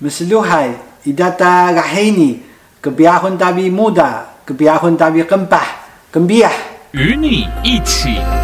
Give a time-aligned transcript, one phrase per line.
[0.00, 0.74] Mesluhai
[1.04, 2.40] idata gahini
[2.80, 5.66] kebiahun tabi muda kebiahun tabi kempah
[6.10, 8.43] kembiah 与你一起。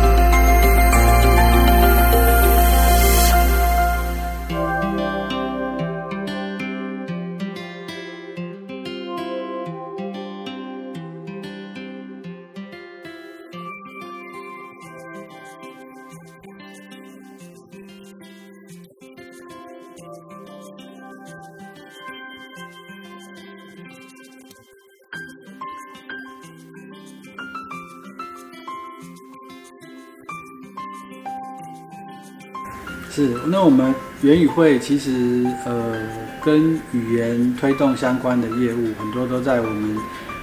[33.14, 35.98] 是，那我们原语会其实呃
[36.42, 39.98] 跟语言推动相关的业务很多都在我们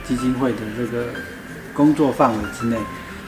[0.07, 1.07] 基金会的这个
[1.73, 2.77] 工作范围之内。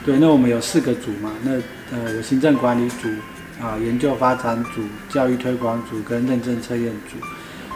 [0.04, 1.52] 对，那我们有四个组嘛，那
[1.90, 3.08] 呃有行政管理组
[3.62, 7.16] 啊、研究发展组、教育推广组跟认证测验组。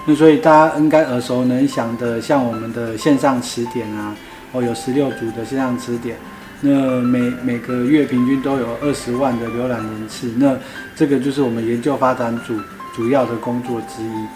[0.06, 4.14] 那所以大家应该耳熟能详的，像我们的线上词典啊，
[4.52, 6.18] 哦有十六组的线上词典。
[6.60, 10.56] 那每每个月平均都有二十万的浏览人次，那
[10.96, 12.58] 这个就是我们研究发展组
[12.94, 14.26] 主要的工作之一。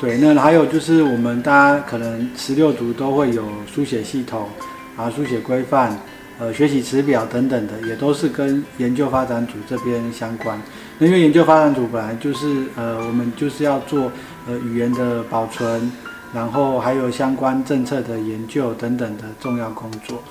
[0.00, 4.48] 对，那还有就是我们大家可能十六组都会有书写系统
[4.96, 5.96] 啊、书写规范、
[6.38, 10.60] 呃学习词表等等的，也都是跟研究发展组这边相关。
[10.98, 14.10] 那因为研究发展组本来就是呃我们就是要做
[14.46, 15.90] 呃语言的保存，
[16.32, 20.22] 然后还有相关政策的研究等等的重要工作。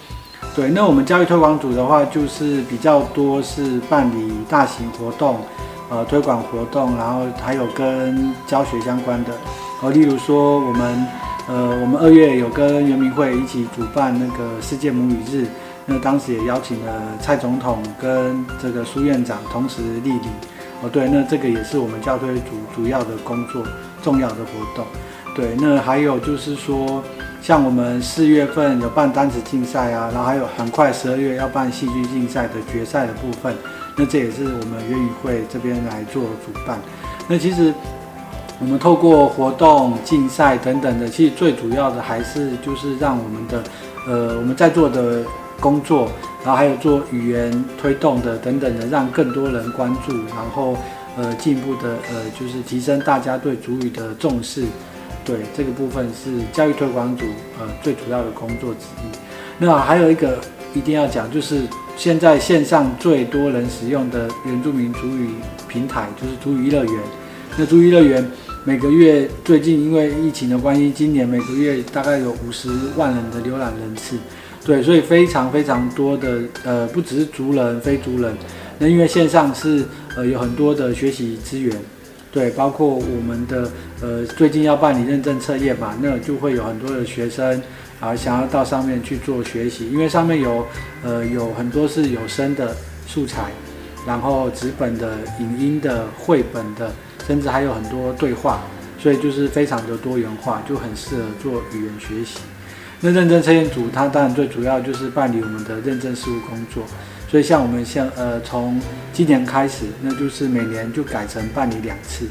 [0.58, 5.38] 对，那我们教育推广组的话，就是比较多是办理大型活动，
[5.88, 9.32] 呃，推广活动，然后还有跟教学相关的，
[9.84, 11.06] 哦，例如说我们，
[11.48, 15.46] 呃，我们二月有跟原民会一起主办那个世界母语日，
[15.86, 20.22] 那当时也邀请了蔡总统跟这个苏院长同时莅临，
[20.82, 23.64] 哦，对，那这个也是我们教推组主要的工作，
[24.02, 24.84] 重要的活动，
[25.36, 27.04] 对，那还有就是说。
[27.42, 33.56] 像我们四月份有办单词竞赛啊，然后还有很快十二月要办戏剧竞赛的决赛的部分，
[33.96, 36.78] 那这也是我们原语会这边来做主办。
[37.28, 37.74] 那其实
[38.60, 43.64] 我们透过活动、竞赛等等的，其实最主要的还是就是让我们的
[44.08, 45.24] 呃我们在做的
[45.60, 46.10] 工作，
[46.44, 50.76] 然后还有做语言推动的等等的，让更多人关注，然后
[51.16, 54.66] 呃进一步的呃就是提升大家对主语的重视。
[55.28, 57.26] 对，这个部分是教育推广组
[57.60, 59.18] 呃最主要的工作之一。
[59.60, 60.40] 那还有一个
[60.74, 61.64] 一定要讲，就是
[61.98, 65.32] 现在线上最多人使用的原住民族语
[65.68, 66.94] 平台就是族语乐园。
[67.58, 68.26] 那族语乐园
[68.64, 74.16] 每个月最近因为疫情的关系，今年每个月大概有五十万人的浏览人次。
[74.64, 78.34] 对，所以非常非常多的呃不只是族人、非族人。
[78.80, 79.84] 那因为线上是
[80.16, 81.76] 呃有很多的学习资源。
[82.38, 83.68] 对，包括我们的
[84.00, 87.60] 呃，最近要办理认证测验嘛，那就会有很多的学生
[88.00, 90.64] 啊，想要到上面去做学习，因为上面有
[91.04, 92.78] 呃有很多是有声的
[93.08, 93.46] 素材，
[94.06, 96.92] 然后纸本的、影音的、绘本的，
[97.26, 98.62] 甚至还有很多对话，
[99.00, 102.38] 所以就是非常的多元化，就很适合做语言学习。
[103.02, 106.84] 那认证测验组，它当然最主要就是办理我们的认证事务工作。
[107.30, 108.80] 所以像我们像呃从
[109.12, 112.26] 今年开始，那就是每年就改成办理两次，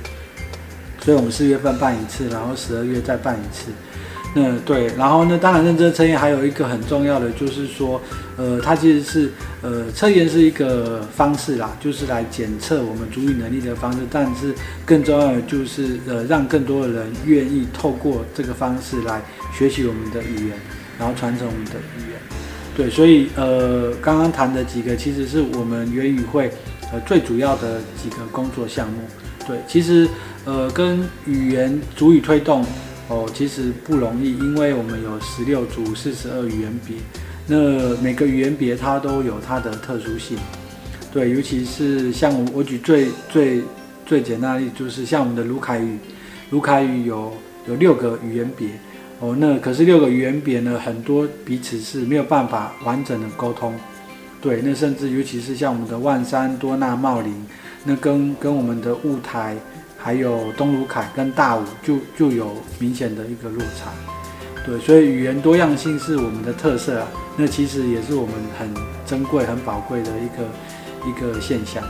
[1.00, 3.70] 所以我们四月份办一次，然后十二月再办一次。
[4.34, 7.98] 那对，然后呢，当然认证测验还有一个很重要的就是说，
[8.36, 14.54] 呃，它其实是呃测验是一个方式啦，就是来检测我们主语能力的方式，但是
[14.84, 19.22] 更重要的就是呃让更多的人愿意透过这个方式来
[19.56, 20.58] 学习我们的语言，
[20.98, 22.20] 然后传承我们的语言。
[22.76, 26.50] 对，所以呃，刚刚谈的几个其实是我们原语会
[26.92, 28.98] 呃最主要的几个工作项目。
[29.46, 30.06] 对，其实
[30.44, 32.62] 呃跟语言族语推动
[33.08, 36.96] 哦，其实不容易，因为我们有十六组四十二语言别，
[37.46, 40.36] 那每个语言别它都有它的特殊性。
[41.10, 43.62] 对，尤其是像我我举最最
[44.04, 45.96] 最简单的例子，就是像我们的鲁凯语，
[46.50, 47.32] 鲁凯语有
[47.66, 48.68] 有六个语言别。
[49.18, 53.74] 哦，那可是六个语言别呢，很多彼此是没有办法完整的沟通，
[54.42, 57.34] 对，那甚至尤其是像我们的万山、多纳、茂林，
[57.82, 59.56] 那跟跟我们的雾台，
[59.96, 63.90] 还有东鲁凯跟大武就就有明显的一个落差，
[64.66, 67.08] 对，所以语言多样性是我们的特色啊，
[67.38, 68.68] 那其实也是我们很
[69.06, 71.82] 珍贵、很宝贵的一个一个现象。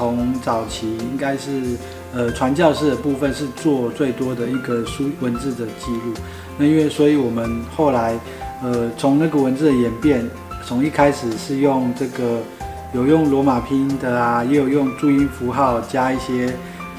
[0.00, 1.76] 从早期应该是
[2.14, 6.14] 呃传教士的部分是做最多的一个书文字的记录，
[6.56, 8.18] 那因为所以我们后来
[8.62, 10.26] 呃从那个文字的演变，
[10.64, 12.40] 从一开始是用这个
[12.94, 16.46] 有用罗马拼音的啊，也有用注音符号加一些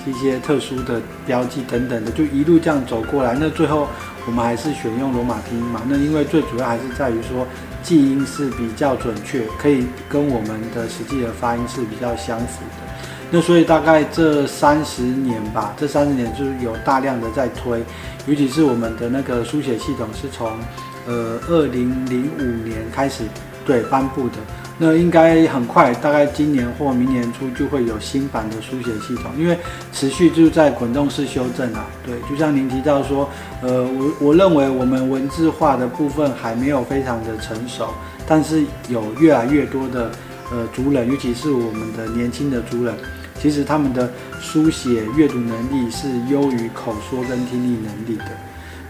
[0.06, 3.36] 一些特殊的标记等等的，就一路这样走过来。
[3.40, 3.88] 那最后
[4.28, 5.82] 我们还是选用罗马拼音嘛？
[5.90, 7.48] 那因为最主要还是在于说
[7.82, 12.91] 记音是比较准确，可以跟我们的实际的发音是比较相符的。
[13.34, 17.82] 那所以大概这三十年吧，这三十年就是有大量的在推，
[18.28, 20.52] 尤其是我们的那个书写系统是从
[21.08, 23.24] 呃二零零五年开始
[23.66, 24.36] 对颁布的，
[24.78, 29.58] 那应该很快，大概今年或明年初就会有新版的书写系统，因为
[29.94, 31.86] 持续就在滚动式修正啊。
[32.06, 33.30] 对，就像您提到说，
[33.62, 37.94] 呃，我我认为我们文字化的部分还没有非常的成熟，
[38.28, 40.12] 但是有越来越多的
[40.52, 42.94] 呃族人，尤其是我们的年轻的族人。
[43.42, 44.08] 其实他们的
[44.40, 48.26] 书写阅读能力是优于口说跟听力能力的，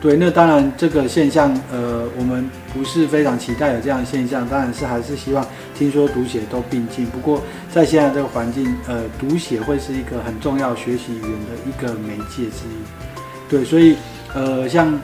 [0.01, 0.18] 对。
[0.18, 7.06] 那当然这个现象，呃，我们不是非常期待有这样的现象，当然是还是希望听说读写都并进。
[7.06, 13.63] 不过在现在这个环境，呃，读写会是一个很重要学习语言的一个媒介之一，对。
[13.63, 13.95] 所以，
[14.33, 15.00] 呃，像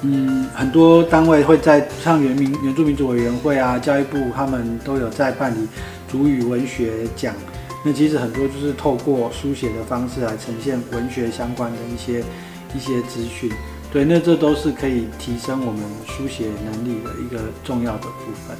[0.00, 5.68] 嗯很多单位会在像原民原住民族委员会啊、教育部他们都有在办理
[6.10, 7.34] 主语文学奖。
[7.84, 12.22] 那其实很多就是透过书写的方式来呈现文学相关的一些
[12.74, 13.50] 一些资讯，
[13.92, 18.56] 对，那这都是可以提升我们书写能力的一个重要的部分。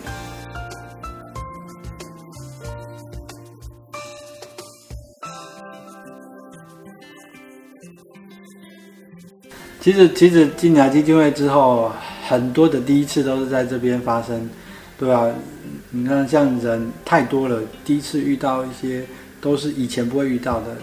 [9.81, 11.91] 其实，其实进来基金会之后，
[12.29, 14.49] 很多的第一次都是在这边发生。
[14.97, 15.29] 对啊，
[15.95, 19.05] 你看像人太多了，第一次遇到一些
[19.43, 20.79] 都是以前不会遇到的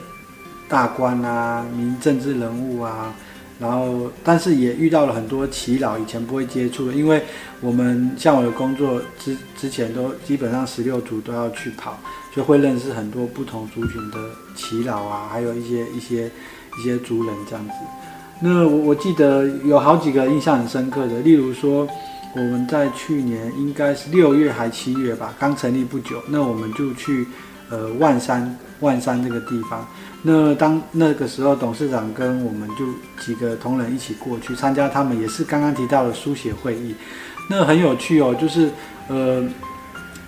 [0.68, 3.12] 大官啊、名政治人物啊，
[3.60, 7.24] 然后但是也遇到了很多耆老，以前不会接触的，因为
[7.60, 11.98] 我们像我的工作之之前都基本上十六族都要去跑，
[12.36, 14.18] 就会认识很多不同族群的
[14.56, 16.30] 耆老啊，还有一些一些
[16.80, 17.74] 一些族人这样子。
[18.42, 21.88] 那我我记得有好几个印象很深刻的，例如说。
[22.36, 27.28] 我们在去年应该是六月还七月吧，刚成立不久，那我们就去
[27.70, 29.86] 呃万山万山这个地方。
[30.22, 32.86] 那当那个时候，董事长跟我们就
[33.24, 36.94] 几个同仁一起过去参加，他们也是刚刚提到的书写会议。
[37.50, 38.70] 那很有趣哦，就是
[39.08, 39.44] 呃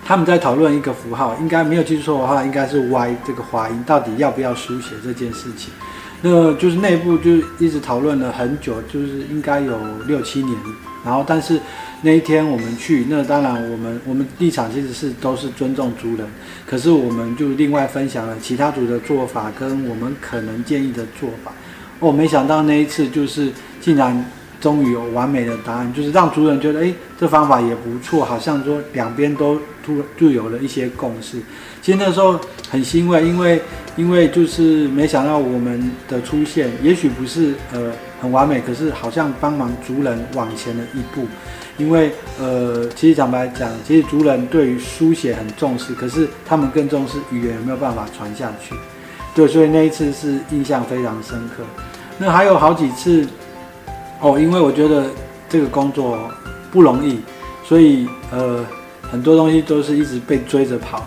[0.04, 5.72] 他们在讨论一个符号，应该没有记错的话，应该是 Y 这个滑音，到底要不要书写这件事情。
[6.20, 9.78] 那就是内部就一直讨论了很久，就是应该有
[10.08, 10.58] 六七年。
[11.04, 11.58] 然后，但是
[12.02, 16.24] 那一天我们去，那当然我们我们立场其实是都是尊重族人，
[16.64, 21.52] 可是我们就另外分享了其他族的做法跟我们可能建议的做法。
[21.98, 23.50] 哦，没想到那一次就是
[23.80, 24.24] 竟然
[24.60, 31.38] 终于有完美的答案，就是让族人觉得，哎，这方法也不错，好像说两边都突就有了一些共识。
[31.80, 32.38] 其实那时候
[32.70, 33.60] 很欣慰，因为
[33.96, 37.90] 因为就是没想到我们的出现，也许不是呃。
[38.22, 41.26] 很完美，可是好像帮忙族人往前了一步，
[41.76, 48.76] 因为呃，其实坦白讲，其实族人对于书写很重视，可是他们更重视语言有没有办法传下去。
[49.34, 51.64] 对，所以那一次是印象非常深刻。
[52.16, 53.26] 那还有好几次
[54.20, 55.06] 哦，因为我觉得
[55.48, 56.16] 这个工作
[56.70, 57.18] 不容易，
[57.64, 58.64] 所以呃，
[59.10, 61.04] 很多东西都是一直被追着跑。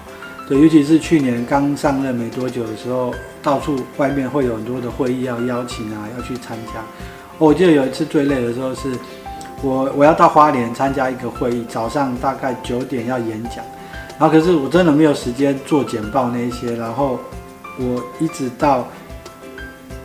[0.50, 3.13] 对，尤其是去年刚上任没多久的时候，
[3.45, 6.81] 到处外面会有很多的会议要邀请啊，要去参加。
[7.37, 8.91] 我记得有一次最累的时候是，
[9.61, 13.63] 我我要到花莲参加一个会议，早上大概九点要演讲，
[14.17, 17.19] 然后可是我真的没有时间做简报那些，然后
[17.77, 18.87] 我一直到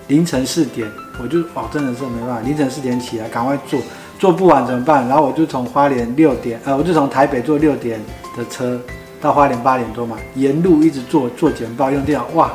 [0.08, 0.86] 凌晨四点，
[1.22, 3.80] 我就哦真的是没办法，凌晨四点起来赶快做，
[4.18, 5.08] 做不完怎么办？
[5.08, 7.98] 然后我就从花莲六点，呃，我就从台北坐六点
[8.36, 8.78] 的车。
[9.22, 12.54] 到花莲八点多嘛，沿路一直做做简报，用电脑哇，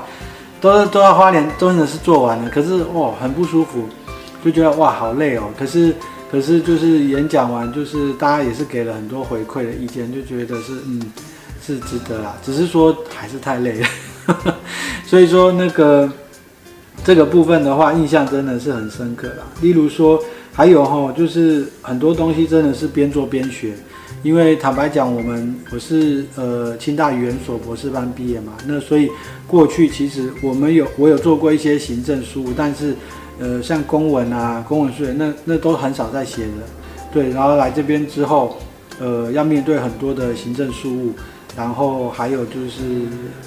[0.73, 3.87] 都都到花莲真的是做完了，可是哇很不舒服，
[4.43, 5.43] 就觉得哇好累哦。
[5.57, 5.93] 可是
[6.31, 11.01] 可是就是演讲完，就是大家也是给了很多回馈的意见，就觉得是嗯
[11.65, 14.55] 是值得啦，只是说还是太累了，
[15.05, 16.11] 所以说那个
[17.03, 19.43] 这个部分的话，印象真的是很深刻啦。
[19.61, 20.21] 例如说
[20.53, 23.73] 还有哈，就是很多东西真的是边做边学。
[24.25, 29.07] 因为坦白讲，我们我是呃清大语言所博士班毕业嘛，那所以
[29.45, 32.95] 过去其实我们有我有做过一些行政书，但是
[33.37, 36.63] 呃像公文啊、公文书那那都很少在写的，
[37.13, 37.29] 对。
[37.29, 38.57] 然后来这边之后，
[38.99, 41.11] 呃要面对很多的行政事务，
[41.55, 42.81] 然后还有就是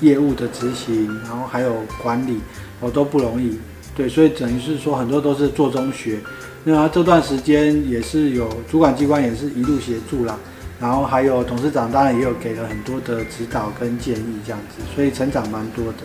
[0.00, 2.38] 业务的执行，然后还有管理，
[2.78, 3.58] 我都不容易，
[3.96, 4.08] 对。
[4.08, 6.20] 所以等于是说很多都是做中学，
[6.62, 10.38] 那这段时间也是有主管机关也是一路协助啦。
[10.80, 15.98] 然后还有董事长当然也有给了很多的指导跟建议这样子，所以成长蛮多的。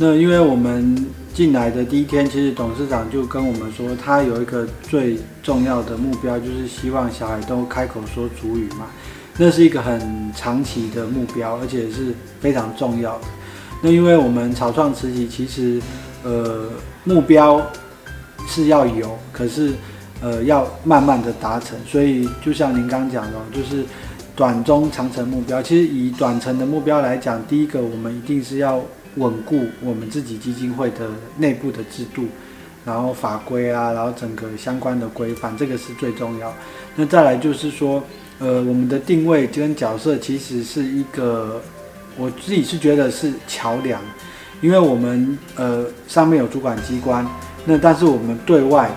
[0.00, 8.86] 那因为我们进来的第一天，其实董事长就跟我们说，他有一个最重要的目标，就是希望小孩都开口说主语嘛。
[9.36, 13.24] 那是一个很长期的目标，而且是非常重要的。
[13.80, 15.80] 那因为我们草创时期，其实
[16.24, 16.68] 呃
[17.04, 17.62] 目标
[18.46, 19.72] 是要有，可是
[20.20, 21.78] 呃要慢慢的达成。
[21.86, 23.84] 所以就像您刚刚讲的，就是
[24.34, 25.62] 短中长程目标。
[25.62, 28.82] 其实以短程的目标来讲，第一个我们一定是要
[29.16, 32.24] 稳固我们自己基金会的内部的制度，
[32.84, 36.52] 然后法规啊，然后整个相关的规范，这个是最重要。
[36.96, 38.02] 那再来就是说。
[38.40, 41.60] 呃，我们的定位跟角色其实是一个，
[42.18, 44.00] 我自己是觉得是桥梁，
[44.60, 47.24] 因为我们呃上面有主管机关，
[47.64, 48.90] 那但是我们对外，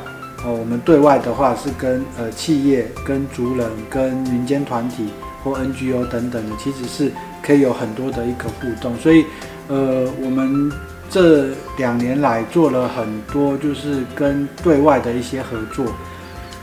[0.44, 5.08] 呃，我们对外的话是跟呃企业、跟族人、跟民间团体
[5.44, 7.12] 或 NGO 等等的，其实是
[7.44, 9.26] 可以有很多的一个互动，所以
[9.68, 10.72] 呃我们
[11.10, 15.86] 这两年来做了很多，就是跟对外的一些合作。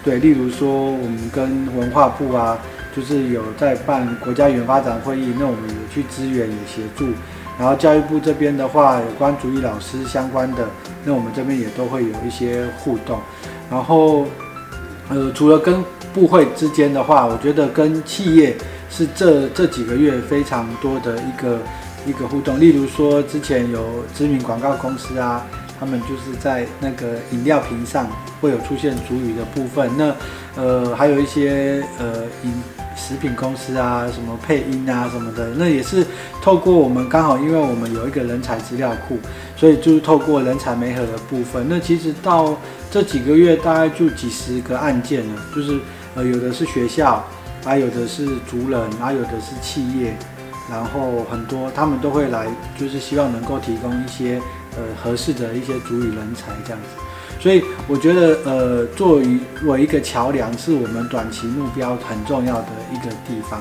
[0.03, 2.57] 对，例如说我们跟文化部啊，
[2.99, 7.07] 就是有在办国家语言发展会议，那我们有去支援有协助。
[7.57, 10.67] 然后教育部这边的话，有关主语老师相关的，
[11.05, 13.21] 那我们这边也都会有一些互动。
[13.71, 14.27] 然后，
[15.11, 15.81] 呃，除了跟
[16.13, 18.57] 部会之间的话，我觉得跟企业
[18.91, 21.61] 是这这几个月非常多的一个
[22.05, 22.59] 一个互动。
[22.59, 25.47] 例如说，之前有知名广告公司啊。
[25.81, 28.09] 他们就是在那个饮料瓶上
[28.41, 30.13] 会有出现主语的部分，那
[30.57, 32.53] 呃还有一些呃饮
[32.99, 36.05] 食品公司啊，什么配音啊什么的，那也是
[36.43, 39.17] 透过我们刚好，因为我们有一个人才资料库，
[39.57, 41.65] 所以就是透过人才媒合的部分。
[41.69, 42.59] 那其实到
[42.91, 45.79] 这几个月大概就几十个案件了，就是
[46.17, 47.25] 呃有的是学校，
[47.65, 50.17] 还有的是族人，还有的是企业，
[50.69, 52.47] 然后很多他们都会来，
[52.79, 54.41] 就是希望能够提供一些。
[54.77, 57.03] 呃，合适的一些族语人才这样子，
[57.41, 63.61] 所以我觉得，呃，作为我一个桥梁，是我们短期目标很重要的一个地方。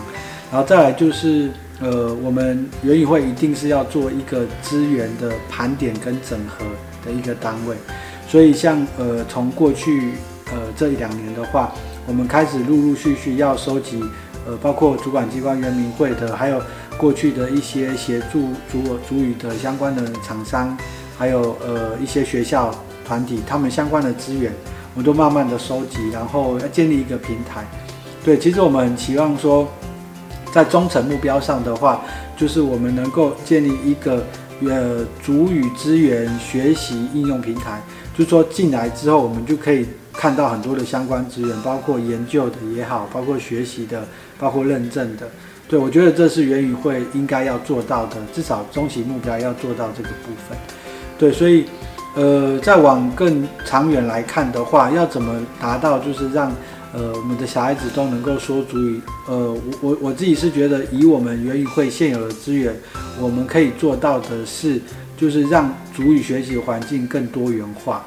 [0.52, 6.66] 然后再来就是，呃，我们园语会一定是要做一个资源的盘点跟整合
[7.06, 7.76] 的一个单位。
[8.28, 10.14] 所以像呃，从过去
[10.48, 11.72] 呃这一两年的话，
[12.08, 14.04] 我们开始陆陆续续要收集，
[14.48, 16.60] 呃，包括主管机关园民会的，还有
[16.98, 20.76] 过去的一些协助主主语的相关的厂商。
[21.20, 22.72] 还有呃一些学校
[23.08, 24.52] 团体，他们相关的资源，
[24.94, 27.66] 我们都慢慢的收集，然后要建立一个平台。
[28.26, 29.66] 对，其实我们期望说，
[30.52, 32.02] 在中层目标上的话，
[32.36, 34.22] 就是我们能够建立一个
[34.62, 37.82] 呃族语资源学习应用平台。
[38.18, 44.06] 就是说进来之后，我们就可以看到很多的相关资源，包括研究的也好，包括学习的，
[44.38, 45.30] 包括认证的。
[45.70, 50.58] 对，我觉得这是原语会应该要做到的，至少中期目标要做到这个部分。
[51.20, 51.66] 对，所以，
[52.18, 56.52] 呃，再往更长远来看的话，要怎么达到就是让，
[56.92, 59.00] 呃，我们的小孩子都能够说族语？
[59.28, 62.76] 呃，我我我自己是觉得，以我们原语会现有的资源，
[63.22, 64.82] 我们可以做到的是，
[65.16, 68.04] 就是让族语学习环境更多元化。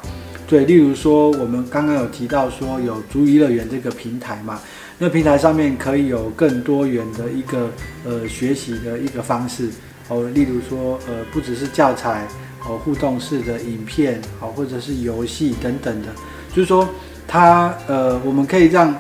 [0.49, 4.59] 对，例如说，我们刚刚有提到说有族语乐园这个平台嘛，
[4.99, 7.71] 那平台上面可以有更多元的一个
[8.05, 9.69] 呃学习的一个方式
[10.09, 12.27] 哦，例如说，呃，不只是教材。
[12.69, 16.09] 哦，互动式的影片，好，或者是游戏等等的，
[16.55, 16.89] 就是说，
[17.27, 18.95] 它呃，我们可以让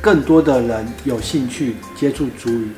[0.00, 2.68] 更多的人有兴趣接触主语，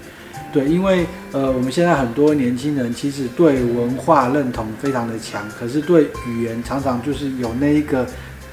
[0.53, 8.07] 对，因为呃，我们现在很多年轻人其实对文化认同非常的强，可是对语言常常就是有那一个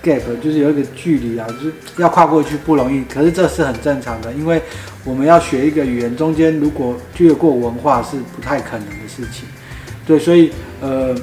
[0.04, 4.62] gap，就是有一个距离啊，就是要跨过去不容易，可是这是很正常的，因为
[5.06, 9.48] 我们要学一个语言，中间如果越过文化是不太可能的事情，
[10.06, 11.16] 对，所以呃。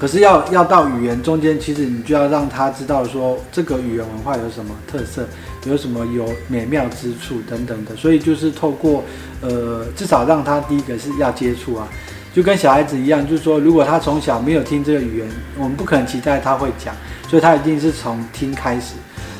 [0.00, 5.28] 可是要要到语言中间，其实你就要让他知道说这个语言文化有什么特色，
[5.66, 7.94] 有什么有美妙之处等等的。
[7.94, 9.04] 所以就是透过
[9.42, 11.86] 呃，至少让他第一个是要接触啊，
[12.32, 15.28] 就跟小孩子一样，就是说如果他从小没有听这个语言，
[15.58, 16.94] 我们不可能期待他会讲，
[17.28, 18.94] 所以他一定是从听开始。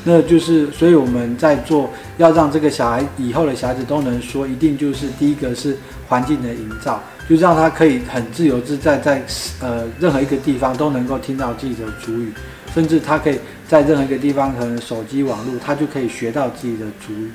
[0.04, 7.02] 那就是所以我们在做要让这个小孩以后的小孩子都能说，一定就是第一个是环境的营造。
[7.30, 9.25] 就让他可以很自由自在，在
[9.60, 12.32] 呃任何一个地方都能够听到自己的主语，
[12.75, 17.30] 甚至他可以在任何一个地方，可能手机网络，他就可以学到自己的主语。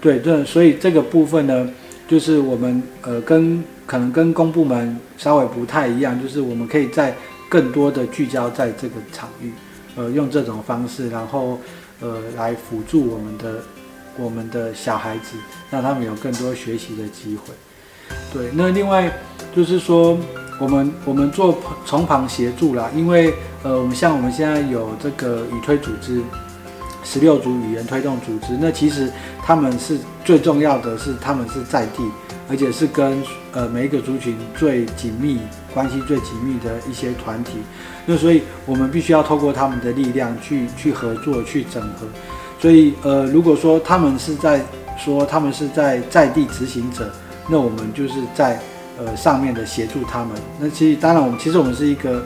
[0.00, 1.68] 对，这所以这个部分呢，
[2.06, 7.12] 就是我们呃跟可能跟公部门稍微不太一样，就是我们可以在
[7.48, 9.50] 更多的聚焦在这个场域，
[9.96, 11.58] 呃，用这种方式，然后
[12.00, 13.54] 呃来辅助我们的
[14.16, 15.36] 我们的小孩子，
[15.72, 17.52] 让他们有更多学习的机会。
[18.32, 19.12] 对，那另外
[19.54, 20.16] 就是说，
[20.58, 26.22] 我们我们做从旁协助啦，因为呃，我们像我们现在有这个语推组织，
[27.02, 29.10] 十六组语言推动组织，那其实
[29.42, 32.02] 他们是最重要的是，他们是在地，
[32.48, 35.40] 而且是跟呃每一个族群最紧密
[35.74, 37.58] 关系最紧密的一些团体，
[38.06, 42.06] 那所以我们必须要透过他们的力量去去合作去整合，
[42.60, 44.64] 所以呃，如果说他们是在
[44.96, 47.10] 说他们是在在地执行者。
[47.52, 48.60] 那我们就是在
[49.00, 50.28] 呃上面的协助他们。
[50.60, 52.22] 那其实当然我们其实我们是一个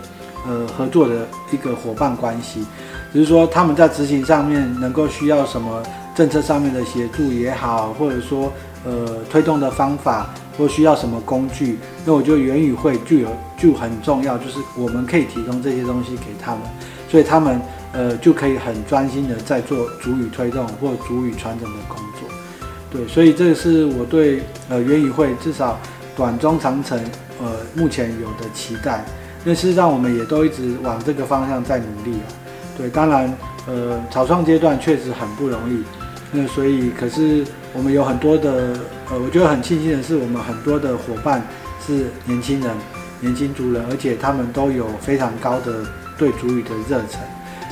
[0.46, 2.66] 呃合作的一个伙伴关系，
[3.12, 5.82] 只是说他们在执行上面能够需要什么
[6.14, 8.52] 政策上面的协助也好，或者说
[8.84, 10.28] 呃推动的方法
[10.58, 16.60] 或需要什么工具，那我觉得原语会就有就很重要，就是我们可以提供这些东西给他们，
[17.08, 17.60] 所以他们
[17.92, 22.28] 呃就可以很专心的在做主语推动或主语传承的工作。
[22.90, 25.76] 对，所以这是我对呃原语会至少
[26.16, 26.98] 短中长程
[27.40, 29.04] 呃目前有的期待。
[29.44, 32.26] 那事实上我们也都一直往这个方向在努力啊。
[32.76, 33.32] 对，当然
[33.66, 35.82] 呃草创阶段确实很不容易。
[36.32, 38.74] 那所以可是我们有很多的
[39.10, 41.42] 呃，我觉得很庆幸的是，我们很多的伙伴
[41.86, 42.70] 是年轻人、
[43.20, 45.84] 年轻族人，而且他们都有非常高的
[46.18, 47.20] 对主语的热忱。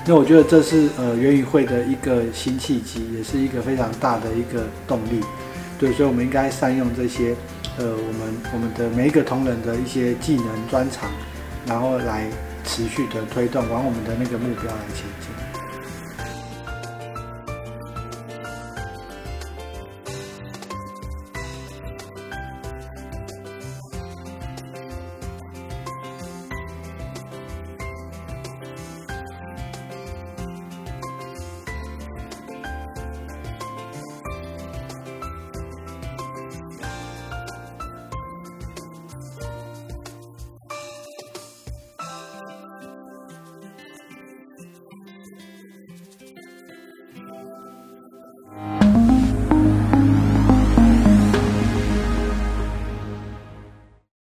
[0.06, 5.20] 那我觉得这是呃原语会的一个新契机，也是一个非常大的一个动力，
[5.78, 7.34] 对，所以我们应该善用这些
[7.78, 11.10] 呃我们我们的每一个同仁的一些技能专长，
[11.66, 12.28] 然后来
[12.64, 15.41] 持续的推动往我们的那个目标来前进。